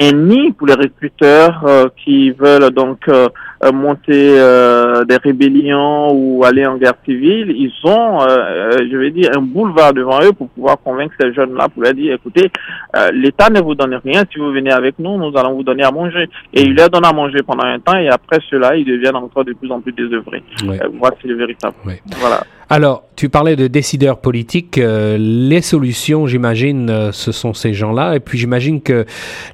un 0.00 0.12
nid 0.12 0.52
pour 0.52 0.66
les 0.66 0.74
recruteurs 0.74 1.64
euh, 1.66 1.88
qui 2.04 2.30
veulent 2.30 2.70
donc 2.70 3.06
euh, 3.08 3.28
monter 3.72 4.38
euh, 4.38 5.04
des 5.04 5.16
rébellions 5.16 6.12
ou 6.12 6.44
aller 6.44 6.66
en 6.66 6.76
guerre 6.76 6.94
civile. 7.04 7.54
Ils 7.56 7.72
ont, 7.84 8.22
euh, 8.22 8.26
euh, 8.28 8.78
je 8.90 8.96
vais 8.96 9.10
dire, 9.10 9.30
un 9.36 9.40
boulevard 9.40 9.92
devant 9.92 10.20
eux 10.22 10.32
pour 10.32 10.48
pouvoir 10.48 10.78
convaincre 10.82 11.14
ces 11.20 11.32
jeunes-là 11.32 11.68
pour 11.68 11.82
leur 11.82 11.94
dire, 11.94 12.14
écoutez, 12.14 12.50
euh, 12.96 13.10
l'État 13.12 13.50
ne 13.50 13.60
vous 13.60 13.74
donne 13.74 13.94
rien. 14.04 14.24
Si 14.32 14.38
vous 14.38 14.52
venez 14.52 14.72
avec 14.72 14.98
nous, 14.98 15.16
nous 15.16 15.36
allons 15.38 15.54
vous 15.54 15.62
donner 15.62 15.84
à 15.84 15.90
manger. 15.90 16.28
Et 16.52 16.62
ils 16.62 16.74
leur 16.74 16.90
donnent 16.90 17.04
à 17.06 17.12
manger 17.12 17.42
pendant 17.42 17.64
un 17.64 17.78
temps 17.78 17.96
et 17.96 18.08
après 18.08 18.38
cela, 18.50 18.76
ils 18.76 18.84
deviennent 18.84 19.16
encore 19.16 19.44
de 19.44 19.52
plus 19.52 19.70
en 19.70 19.80
plus 19.80 19.92
désœuvrés. 19.92 20.42
Ouais. 20.66 20.80
Euh, 20.82 20.88
voici 20.98 21.26
le 21.26 21.36
véritable. 21.36 21.74
Voilà. 22.18 22.42
Alors, 22.70 23.04
tu 23.16 23.28
parlais 23.28 23.56
de 23.56 23.66
décideurs 23.66 24.20
politiques. 24.20 24.78
euh, 24.78 25.16
les 25.18 25.60
solutions, 25.60 26.26
j'imagine, 26.26 26.90
euh, 26.90 27.12
ce 27.12 27.30
sont 27.30 27.52
ces 27.52 27.74
gens-là. 27.74 28.16
Et 28.16 28.20
puis, 28.20 28.38
j'imagine 28.38 28.80
que 28.80 29.04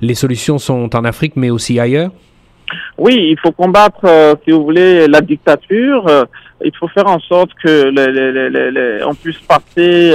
les 0.01 0.15
solutions 0.15 0.59
sont 0.59 0.95
en 0.95 1.05
Afrique, 1.05 1.35
mais 1.37 1.51
aussi 1.51 1.79
ailleurs. 1.81 2.11
Oui, 2.99 3.17
il 3.31 3.39
faut 3.41 3.53
combattre, 3.53 4.05
euh, 4.05 4.35
si 4.45 4.51
vous 4.51 4.65
voulez, 4.65 5.07
la 5.09 5.21
dictature. 5.21 6.07
Euh, 6.09 6.25
il 6.65 6.75
faut 6.77 6.89
faire 6.89 7.07
en 7.07 7.19
sorte 7.21 7.51
que 7.63 7.85
les, 7.89 8.51
les, 8.51 8.71
les, 8.71 9.05
on 9.05 9.15
puisse 9.15 9.39
passer, 9.39 10.13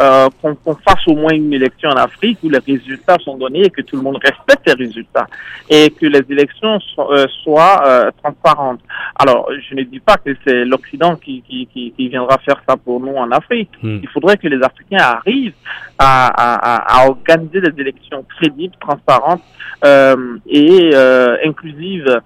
euh, 0.00 0.28
qu'on 0.40 0.54
qu'on 0.54 0.74
fasse 0.76 1.06
au 1.06 1.14
moins 1.14 1.32
une 1.32 1.52
élection 1.52 1.88
en 1.90 1.96
Afrique 1.96 2.38
où 2.42 2.48
les 2.48 2.58
résultats 2.58 3.18
sont 3.24 3.36
donnés 3.36 3.64
et 3.66 3.70
que 3.70 3.82
tout 3.82 3.96
le 3.96 4.02
monde 4.02 4.18
respecte 4.22 4.66
les 4.66 4.72
résultats 4.86 5.26
et 5.68 5.90
que 5.90 6.06
les 6.06 6.24
élections 6.30 6.78
so- 6.80 7.12
euh, 7.12 7.26
soient 7.42 7.82
euh, 7.86 8.10
transparentes. 8.22 8.80
Alors, 9.18 9.48
je 9.68 9.74
ne 9.74 9.82
dis 9.82 10.00
pas 10.00 10.16
que 10.16 10.30
c'est 10.44 10.64
l'Occident 10.64 11.16
qui, 11.16 11.42
qui, 11.42 11.66
qui, 11.72 11.92
qui 11.96 12.08
viendra 12.08 12.38
faire 12.38 12.60
ça 12.68 12.76
pour 12.76 13.00
nous 13.00 13.14
en 13.14 13.30
Afrique. 13.30 13.70
Hmm. 13.82 13.98
Il 14.02 14.08
faudrait 14.08 14.36
que 14.36 14.48
les 14.48 14.62
Africains 14.62 14.98
arrivent 15.16 15.54
à, 15.98 16.28
à, 16.28 16.76
à, 16.76 17.02
à 17.02 17.08
organiser 17.08 17.60
des 17.60 17.80
élections 17.80 18.24
crédibles, 18.36 18.74
transparentes 18.80 19.42
euh, 19.84 20.36
et 20.48 20.90
euh, 20.94 21.36
inclusives 21.44 22.20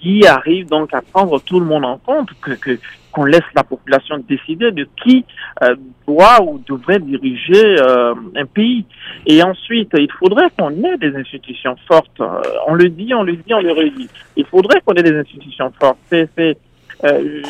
qui 0.00 0.26
arrivent 0.26 0.68
donc 0.68 0.92
à 0.94 1.00
prendre 1.02 1.40
tout 1.40 1.60
le 1.60 1.66
monde 1.66 1.84
en 1.84 1.98
compte, 1.98 2.30
que 2.40 2.52
que- 2.52 2.78
qu'on 3.16 3.24
laisse 3.24 3.50
la 3.54 3.64
population 3.64 4.18
décider 4.28 4.70
de 4.72 4.86
qui 5.02 5.24
euh, 5.62 5.74
doit 6.06 6.42
ou 6.42 6.60
devrait 6.68 6.98
diriger 6.98 7.80
euh, 7.80 8.14
un 8.36 8.44
pays. 8.44 8.84
Et 9.26 9.42
ensuite, 9.42 9.92
il 9.98 10.12
faudrait 10.20 10.50
qu'on 10.56 10.70
ait 10.84 10.98
des 10.98 11.16
institutions 11.16 11.76
fortes. 11.88 12.20
Euh, 12.20 12.42
on 12.68 12.74
le 12.74 12.90
dit, 12.90 13.14
on 13.14 13.22
le 13.22 13.36
dit, 13.36 13.54
on 13.54 13.62
le 13.62 13.72
redit. 13.72 14.10
Il 14.36 14.44
faudrait 14.44 14.82
qu'on 14.82 14.94
ait 14.94 15.02
des 15.02 15.16
institutions 15.16 15.72
fortes. 15.80 15.98
C'est 16.10 16.58
euh, 17.04 17.42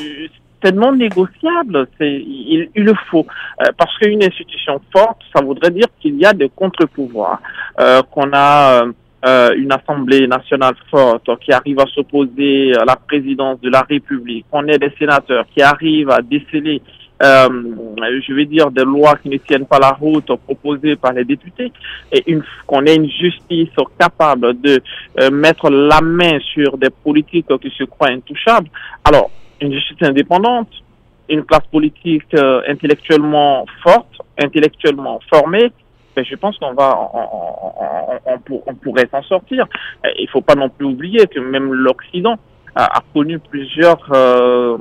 non 0.73 0.93
négociable. 0.93 1.89
C'est 1.99 2.15
il, 2.15 2.71
il 2.77 2.85
le 2.85 2.95
faut 3.11 3.27
Euh, 3.63 3.73
parce 3.79 3.97
qu'une 3.99 4.23
institution 4.23 4.81
forte, 4.93 5.23
ça 5.35 5.43
voudrait 5.43 5.71
dire 5.71 5.87
qu'il 6.01 6.17
y 6.17 6.27
a 6.27 6.35
des 6.35 6.51
contre-pouvoirs, 6.51 7.41
euh, 7.81 8.03
qu'on 8.11 8.31
a 8.33 8.85
euh, 8.85 8.93
euh, 9.25 9.55
une 9.57 9.73
assemblée 9.73 10.27
nationale 10.27 10.75
forte 10.91 11.29
qui 11.41 11.53
arrive 11.53 11.81
à 11.81 11.87
s'opposer 11.87 12.75
à 12.77 12.85
la 12.85 12.97
présidence 12.97 13.61
de 13.61 13.71
la 13.71 13.83
République, 13.83 14.45
qu'on 14.51 14.67
ait 14.69 14.79
des 14.79 14.93
sénateurs 14.99 15.47
qui 15.55 15.63
arrivent 15.63 16.11
à 16.11 16.21
déceler, 16.21 16.83
euh, 17.23 17.49
je 18.27 18.33
vais 18.35 18.45
dire, 18.45 18.71
des 18.71 18.85
lois 18.85 19.17
qui 19.17 19.31
ne 19.31 19.39
tiennent 19.39 19.67
pas 19.67 19.79
la 19.79 19.93
route 19.93 20.31
proposées 20.45 20.97
par 20.97 21.13
les 21.13 21.25
députés, 21.25 21.73
et 22.13 22.25
qu'on 22.67 22.85
ait 22.85 22.97
une 22.97 23.11
justice 23.11 23.71
capable 23.99 24.61
de 24.61 24.83
euh, 25.21 25.31
mettre 25.31 25.71
la 25.71 26.01
main 26.03 26.39
sur 26.53 26.77
des 26.77 26.91
politiques 26.91 27.47
qui 27.61 27.71
se 27.71 27.85
croient 27.85 28.11
intouchables. 28.11 28.69
Alors, 29.03 29.31
une 29.61 29.73
justice 29.73 30.03
indépendante, 30.03 30.69
une 31.29 31.45
classe 31.45 31.67
politique 31.73 32.35
euh, 32.35 32.61
intellectuellement 32.69 33.65
forte, 33.83 34.21
intellectuellement 34.39 35.21
formée, 35.29 35.73
ben, 36.17 36.25
je 36.25 36.35
pense 36.35 36.57
qu'on 36.59 36.73
va, 36.73 36.99
on, 37.13 37.19
on- 37.19 37.85
on- 37.85 38.33
on 38.35 38.39
pour- 38.39 38.63
on 38.67 38.75
pourrait 38.75 39.09
s'en 39.13 39.23
sortir. 39.23 39.67
Euh, 40.05 40.09
Il 40.19 40.29
faut 40.31 40.41
pas 40.41 40.55
non 40.55 40.71
plus 40.71 40.87
oublier 40.87 41.27
que 41.27 41.39
même 41.39 41.73
l'Occident 41.73 42.37
a, 42.75 43.01
connu 43.15 43.39
plusieurs, 43.39 44.03
euh, 44.15 44.77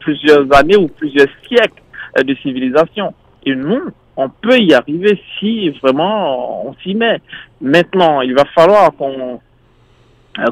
plusieurs 0.00 0.46
années 0.56 0.76
ou 0.76 0.88
plusieurs 0.88 1.28
siècles 1.46 1.82
euh, 2.18 2.22
de 2.22 2.34
civilisation. 2.36 3.12
Et 3.44 3.54
nous, 3.54 3.82
on 4.16 4.28
peut 4.28 4.58
y 4.58 4.72
arriver 4.74 5.20
si 5.38 5.70
vraiment 5.82 6.66
on 6.66 6.74
s'y 6.82 6.94
met. 6.94 7.20
Maintenant, 7.60 8.20
il 8.22 8.34
va 8.34 8.44
falloir 8.54 8.90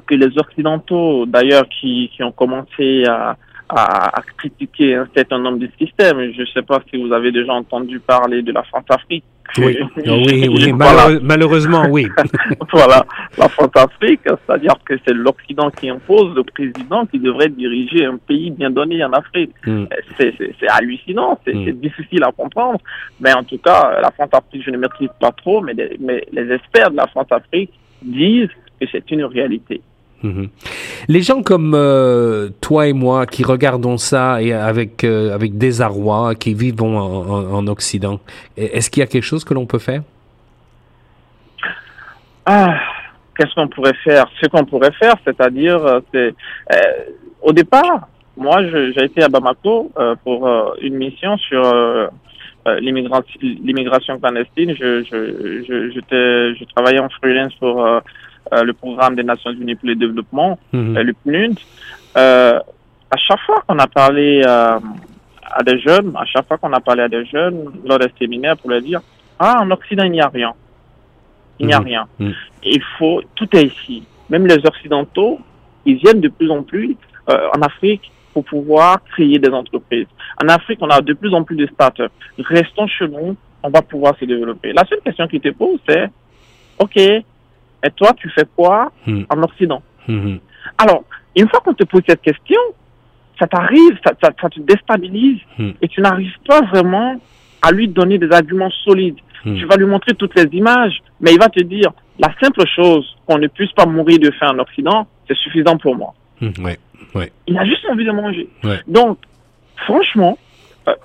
que 0.06 0.14
les 0.14 0.38
Occidentaux, 0.38 1.26
d'ailleurs, 1.26 1.64
qui 1.68 2.10
ont 2.20 2.32
commencé 2.32 3.04
à, 3.08 3.36
à, 3.68 4.18
à 4.18 4.22
critiquer 4.36 4.94
un 4.96 5.08
certain 5.14 5.38
nombre 5.38 5.58
de 5.58 5.68
systèmes. 5.78 6.32
Je 6.32 6.40
ne 6.42 6.46
sais 6.46 6.62
pas 6.62 6.80
si 6.90 7.02
vous 7.02 7.12
avez 7.12 7.32
déjà 7.32 7.52
entendu 7.52 7.98
parler 8.00 8.42
de 8.42 8.52
la 8.52 8.62
France-Afrique. 8.64 9.24
Oui, 9.58 9.76
Ah 9.80 9.86
oui, 10.06 10.48
oui. 10.48 10.72
Voilà. 10.72 10.74
malheureux- 11.08 11.20
malheureusement, 11.22 11.84
oui. 11.90 12.06
voilà, 12.72 13.04
la 13.38 13.48
France-Afrique, 13.48 14.20
c'est-à-dire 14.24 14.74
que 14.84 14.94
c'est 15.06 15.12
l'Occident 15.12 15.70
qui 15.70 15.88
impose 15.90 16.34
le 16.34 16.42
président 16.42 17.04
qui 17.06 17.18
devrait 17.18 17.50
diriger 17.50 18.06
un 18.06 18.16
pays 18.16 18.50
bien 18.50 18.70
donné 18.70 19.04
en 19.04 19.12
Afrique. 19.12 19.52
Hmm. 19.66 19.84
C'est 20.18 20.34
c'est- 20.38 20.68
hallucinant, 20.68 21.38
c'est 21.44 21.54
Mm. 21.54 21.64
c'est 21.66 21.80
difficile 21.80 22.24
à 22.24 22.32
comprendre, 22.32 22.80
mais 23.20 23.32
en 23.34 23.44
tout 23.44 23.58
cas, 23.58 24.00
la 24.00 24.10
France-Afrique, 24.10 24.62
je 24.64 24.70
ne 24.70 24.78
maîtrise 24.78 25.10
pas 25.20 25.30
trop, 25.32 25.60
mais 25.60 25.74
les, 25.74 25.96
mais 26.00 26.24
les 26.32 26.50
experts 26.52 26.90
de 26.90 26.96
la 26.96 27.06
France-Afrique 27.06 27.70
disent 28.02 28.48
que 28.80 28.86
c'est 28.90 29.08
une 29.10 29.24
réalité. 29.24 29.82
Mhm. 30.24 30.48
Les 31.08 31.20
gens 31.20 31.42
comme 31.42 31.74
euh, 31.74 32.48
toi 32.62 32.86
et 32.88 32.94
moi 32.94 33.26
qui 33.26 33.44
regardons 33.44 33.98
ça 33.98 34.40
et 34.42 34.52
avec 34.54 35.04
euh, 35.04 35.34
avec 35.34 35.58
désarroi, 35.58 36.34
qui 36.34 36.54
vivons 36.54 36.98
en, 36.98 37.28
en- 37.28 37.52
en 37.58 37.66
Occident, 37.68 38.18
est-ce 38.56 38.88
qu'il 38.90 39.00
y 39.00 39.04
a 39.04 39.06
quelque 39.06 39.22
chose 39.32 39.44
que 39.44 39.52
l'on 39.52 39.66
peut 39.66 39.78
faire? 39.78 40.02
Ah, 42.46 42.74
qu'est-ce 43.36 43.54
qu'on 43.54 43.68
pourrait 43.68 43.94
faire? 44.02 44.24
Ce 44.40 44.46
qu'on 44.48 44.64
pourrait 44.64 44.92
faire, 44.92 45.14
c'est-à-dire, 45.24 45.84
euh, 45.84 46.00
c'est 46.12 46.34
au 47.42 47.52
départ, 47.52 48.08
moi, 48.36 48.62
j'ai 48.66 49.04
été 49.04 49.22
à 49.22 49.28
Bamako 49.28 49.92
pour 50.24 50.48
une 50.80 50.94
mission 50.96 51.36
sur 51.36 51.62
l'immigration 52.66 54.18
clandestine. 54.18 54.74
Je, 54.80 55.04
je, 55.04 55.90
je, 55.94 56.64
travaillais 56.74 57.00
en 57.00 57.10
freelance 57.10 57.52
pour 57.60 57.86
le 58.52 58.72
programme 58.72 59.14
des 59.16 59.22
Nations 59.22 59.50
Unies 59.52 59.74
pour 59.74 59.88
le 59.88 59.94
développement, 59.96 60.58
Mhm. 60.72 60.96
euh, 60.96 61.02
le 61.02 61.12
PNUD. 61.14 61.58
Euh, 62.16 62.58
à 63.10 63.16
chaque 63.16 63.40
fois 63.40 63.62
qu'on 63.66 63.78
a 63.78 63.86
parlé 63.86 64.42
euh, 64.46 64.78
à 65.42 65.62
des 65.62 65.78
jeunes, 65.80 66.12
à 66.16 66.24
chaque 66.24 66.46
fois 66.48 66.58
qu'on 66.58 66.72
a 66.72 66.80
parlé 66.80 67.02
à 67.02 67.08
des 67.08 67.24
jeunes 67.26 67.64
lors 67.84 67.98
des 67.98 68.10
séminaires 68.18 68.56
pour 68.56 68.70
leur 68.70 68.80
dire, 68.82 69.00
ah, 69.38 69.60
en 69.60 69.70
Occident, 69.70 70.04
il 70.04 70.12
n'y 70.12 70.20
a 70.20 70.28
rien. 70.28 70.52
Il 71.58 71.66
n'y 71.66 71.72
a 71.74 71.80
Mhm. 71.80 71.86
rien. 71.86 72.06
Mhm. 72.18 72.32
Il 72.64 72.82
faut, 72.98 73.22
tout 73.36 73.48
est 73.56 73.64
ici. 73.64 74.02
Même 74.30 74.46
les 74.46 74.58
Occidentaux, 74.66 75.38
ils 75.86 75.96
viennent 75.96 76.20
de 76.20 76.28
plus 76.28 76.50
en 76.50 76.62
plus 76.62 76.96
euh, 77.30 77.48
en 77.56 77.62
Afrique 77.62 78.10
pour 78.32 78.44
pouvoir 78.44 79.02
créer 79.04 79.38
des 79.38 79.48
entreprises. 79.50 80.06
En 80.42 80.48
Afrique, 80.48 80.78
on 80.82 80.90
a 80.90 81.00
de 81.00 81.12
plus 81.14 81.32
en 81.32 81.42
plus 81.44 81.56
de 81.56 81.66
startups. 81.66 82.02
Restons 82.38 82.86
chez 82.86 83.06
nous, 83.08 83.36
on 83.62 83.70
va 83.70 83.80
pouvoir 83.80 84.14
se 84.18 84.24
développer. 84.24 84.72
La 84.72 84.84
seule 84.84 85.00
question 85.00 85.26
qui 85.28 85.40
te 85.40 85.48
pose, 85.50 85.78
c'est, 85.88 86.10
OK, 86.78 86.98
et 87.84 87.90
toi, 87.90 88.12
tu 88.16 88.28
fais 88.30 88.44
quoi 88.56 88.90
Mhm. 89.06 89.26
en 89.30 89.42
Occident 89.42 89.82
Mhm. 90.08 90.38
alors, 90.78 91.04
une 91.36 91.48
fois 91.48 91.60
qu'on 91.60 91.74
te 91.74 91.84
pose 91.84 92.02
cette 92.08 92.22
question, 92.22 92.60
ça 93.38 93.46
t'arrive, 93.46 93.98
ça, 94.04 94.12
ça, 94.22 94.30
ça 94.40 94.48
te 94.48 94.60
déstabilise 94.60 95.40
Hmm. 95.58 95.70
et 95.82 95.88
tu 95.88 96.00
n'arrives 96.00 96.36
pas 96.46 96.60
vraiment 96.62 97.20
à 97.62 97.72
lui 97.72 97.88
donner 97.88 98.18
des 98.18 98.30
arguments 98.30 98.70
solides. 98.84 99.16
Hmm. 99.44 99.56
Tu 99.56 99.64
vas 99.66 99.76
lui 99.76 99.86
montrer 99.86 100.14
toutes 100.14 100.34
les 100.36 100.46
images, 100.56 101.00
mais 101.20 101.32
il 101.32 101.38
va 101.40 101.48
te 101.48 101.60
dire, 101.62 101.90
la 102.20 102.32
simple 102.40 102.64
chose 102.76 103.16
qu'on 103.26 103.38
ne 103.38 103.48
puisse 103.48 103.72
pas 103.72 103.86
mourir 103.86 104.18
de 104.20 104.30
faim 104.32 104.50
en 104.54 104.58
Occident, 104.60 105.06
c'est 105.26 105.36
suffisant 105.36 105.76
pour 105.76 105.96
moi. 105.96 106.14
Ouais. 106.40 106.78
Ouais. 107.14 107.32
Il 107.48 107.58
a 107.58 107.64
juste 107.64 107.84
envie 107.90 108.04
de 108.04 108.12
manger. 108.12 108.48
Ouais. 108.62 108.78
Donc, 108.86 109.18
franchement, 109.84 110.38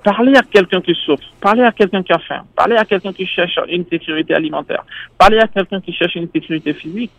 parler 0.04 0.34
à 0.36 0.42
quelqu'un 0.42 0.80
qui 0.80 0.94
souffre, 0.94 1.22
parler 1.40 1.62
à 1.62 1.72
quelqu'un 1.72 2.02
qui 2.02 2.12
a 2.12 2.18
faim, 2.18 2.42
parler 2.56 2.76
à 2.76 2.84
quelqu'un 2.84 3.12
qui 3.12 3.26
cherche 3.26 3.58
une 3.68 3.84
sécurité 3.86 4.34
alimentaire, 4.34 4.84
parler 5.18 5.38
à 5.38 5.46
quelqu'un 5.48 5.80
qui 5.80 5.92
cherche 5.92 6.14
une 6.16 6.28
sécurité 6.30 6.72
physique, 6.74 7.10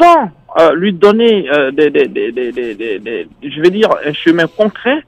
sans 0.00 0.30
euh, 0.60 0.74
lui 0.74 0.92
donner 0.92 1.48
euh, 1.50 1.70
des, 1.70 1.90
des, 1.90 2.06
des, 2.08 2.32
des, 2.32 2.52
des, 2.52 2.74
des- 2.74 2.98
des- 2.98 3.28
je 3.42 3.60
vais 3.60 3.70
dire, 3.70 3.88
un 4.04 4.12
chemin 4.12 4.46
concret, 4.46 4.98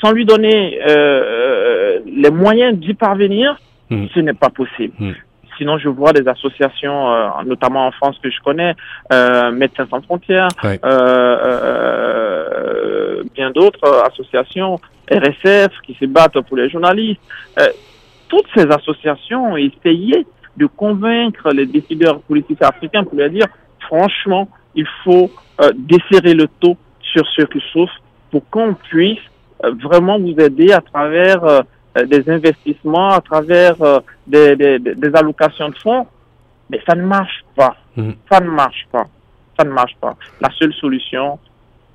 sans 0.00 0.12
lui 0.12 0.24
donner 0.24 0.80
euh, 0.82 0.86
euh, 0.88 2.00
les 2.06 2.30
moyens 2.30 2.76
d'y 2.78 2.94
parvenir, 2.94 3.56
Mhm. 3.90 4.08
ce 4.14 4.20
n'est 4.20 4.32
pas 4.34 4.48
possible. 4.48 4.94
Mhm. 4.98 5.14
Sinon, 5.58 5.76
je 5.76 5.88
vois 5.90 6.12
des 6.14 6.26
associations, 6.26 7.12
euh, 7.12 7.28
notamment 7.44 7.86
en 7.86 7.92
France 7.92 8.16
que 8.22 8.30
je 8.30 8.40
connais, 8.40 8.74
euh, 9.12 9.50
Médecins 9.52 9.86
sans 9.90 10.00
frontières, 10.00 10.48
Ouais. 10.64 10.80
euh, 10.82 11.36
euh, 11.92 13.22
bien 13.34 13.50
d'autres 13.50 13.84
euh, 13.84 14.02
associations, 14.10 14.80
RSF, 15.18 15.72
qui 15.84 15.94
se 15.94 16.06
battent 16.06 16.40
pour 16.48 16.56
les 16.56 16.68
journalistes. 16.68 17.20
Euh, 17.60 17.68
toutes 18.28 18.46
ces 18.54 18.66
associations 18.70 19.52
ont 19.52 19.56
essayé 19.56 20.26
de 20.56 20.66
convaincre 20.66 21.50
les 21.52 21.66
décideurs 21.66 22.20
politiques 22.22 22.62
africains 22.62 23.04
pour 23.04 23.16
leur 23.18 23.30
dire, 23.30 23.46
franchement, 23.80 24.48
il 24.74 24.86
faut 25.04 25.30
euh, 25.60 25.70
desserrer 25.76 26.34
le 26.34 26.46
taux 26.60 26.76
sur 27.00 27.24
ceux 27.36 27.46
qui 27.46 27.60
souffrent 27.72 28.00
pour 28.30 28.48
qu'on 28.50 28.74
puisse 28.74 29.18
euh, 29.64 29.72
vraiment 29.82 30.18
vous 30.18 30.34
aider 30.38 30.72
à 30.72 30.80
travers 30.80 31.44
euh, 31.44 31.60
des 32.06 32.28
investissements, 32.30 33.10
à 33.10 33.20
travers 33.20 33.74
des, 34.26 34.56
des, 34.56 34.78
des- 34.78 34.94
des 34.94 35.14
allocations 35.14 35.68
de 35.68 35.74
fonds. 35.76 36.06
Mais 36.70 36.80
ça 36.88 36.94
ne 36.94 37.02
marche 37.02 37.44
pas. 37.54 37.76
Mhm. 37.96 38.14
Ça 38.30 38.40
ne 38.40 38.48
marche 38.48 38.86
pas. 38.90 39.06
Ça 39.58 39.64
ne 39.66 39.70
marche 39.72 39.94
pas. 40.00 40.16
La 40.40 40.48
seule 40.58 40.72
solution 40.72 41.38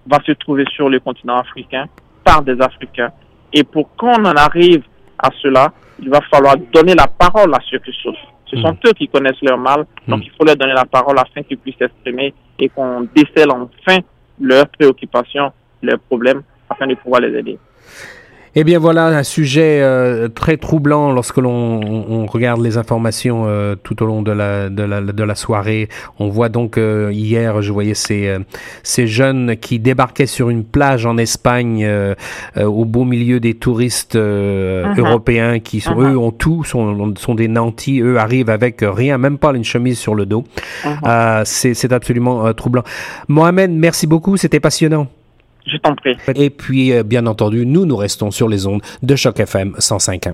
va 0.05 0.19
se 0.23 0.33
trouver 0.33 0.65
sur 0.71 0.87
le 0.89 0.99
continent 0.99 1.37
africain 1.39 1.85
par 2.27 2.41
des 2.43 2.59
Africains. 2.69 3.11
Et 3.53 3.63
pour 3.63 3.95
qu'on 3.95 4.19
en 4.31 4.35
arrive 4.47 4.83
à 5.17 5.29
cela, 5.41 5.71
il 5.99 6.09
va 6.09 6.19
falloir 6.31 6.55
donner 6.73 6.93
la 6.93 7.07
parole 7.07 7.53
à 7.55 7.59
ceux 7.69 7.79
qui 7.79 7.93
souffrent. 8.03 8.27
Ce 8.49 8.55
sont 8.63 8.73
Mhm. 8.73 8.87
eux 8.87 8.93
qui 8.99 9.07
connaissent 9.07 9.41
leur 9.41 9.57
mal, 9.57 9.79
donc 10.07 10.19
Mhm. 10.19 10.23
il 10.27 10.31
faut 10.35 10.45
leur 10.45 10.55
donner 10.57 10.73
la 10.73 10.85
parole 10.85 11.17
afin 11.25 11.41
qu'ils 11.43 11.57
puissent 11.57 11.77
s'exprimer 11.79 12.33
et 12.59 12.67
qu'on 12.69 13.07
décèle 13.15 13.49
enfin 13.51 13.99
leurs 14.39 14.67
préoccupations, 14.67 15.51
leurs 15.81 15.99
problèmes, 16.09 16.41
afin 16.69 16.85
de 16.87 16.95
pouvoir 16.95 17.21
les 17.21 17.33
aider. 17.39 17.57
Eh 18.59 18.63
bien 18.63 18.79
voilà 18.79 19.05
un 19.05 19.21
sujet 19.21 19.81
euh, 19.83 20.29
très 20.29 20.57
troublant 20.57 21.11
lorsque 21.11 21.37
l'on 21.37 21.79
on- 21.79 22.05
on 22.09 22.25
regarde 22.25 22.59
les 22.59 22.75
informations 22.79 23.43
euh, 23.45 23.75
tout 23.75 24.01
au 24.01 24.07
long 24.07 24.23
de 24.23 24.31
la, 24.31 24.69
de 24.69 24.81
la, 24.81 24.99
de 24.99 25.23
la 25.23 25.35
soirée. 25.35 25.89
On 26.17 26.29
voit 26.29 26.49
donc 26.49 26.79
euh, 26.79 27.11
hier, 27.13 27.61
je 27.61 27.71
voyais 27.71 27.93
ces, 27.93 28.27
euh, 28.27 28.39
ces 28.81 29.05
jeunes 29.05 29.57
qui 29.57 29.77
débarquaient 29.77 30.25
sur 30.25 30.49
une 30.49 30.63
plage 30.63 31.05
en 31.05 31.19
Espagne 31.19 31.83
euh, 31.85 32.15
euh, 32.57 32.65
au 32.65 32.83
beau 32.85 33.03
milieu 33.03 33.39
des 33.39 33.53
touristes 33.53 34.15
euh, 34.15 34.87
Mhm. 34.87 34.99
européens 35.01 35.59
qui 35.59 35.79
sont, 35.79 35.95
Mhm. 35.95 36.13
eux 36.13 36.17
ont 36.17 36.31
tout, 36.31 36.63
sont, 36.63 37.13
sont 37.15 37.35
des 37.35 37.47
nantis, 37.47 37.99
eux 38.01 38.17
arrivent 38.17 38.49
avec 38.49 38.77
rien, 38.81 39.19
même 39.19 39.37
pas 39.37 39.51
une 39.53 39.63
chemise 39.65 39.99
sur 39.99 40.15
le 40.15 40.25
dos. 40.25 40.45
Mhm. 40.83 40.91
Euh, 41.05 41.41
c'est 41.45 41.75
c'est 41.75 41.93
absolument 41.93 42.47
euh, 42.47 42.53
troublant. 42.53 42.83
Mohamed, 43.27 43.69
merci 43.69 44.07
beaucoup, 44.07 44.35
c'était 44.35 44.59
passionnant. 44.59 45.05
Et 46.35 46.49
puis, 46.49 46.93
euh, 46.93 47.03
bien 47.03 47.25
entendu, 47.25 47.65
nous, 47.65 47.85
nous 47.85 47.97
restons 47.97 48.31
sur 48.31 48.47
les 48.47 48.67
ondes 48.67 48.81
de 49.03 49.15
Choc 49.15 49.39
FM 49.39 49.73
105.1. 49.77 50.33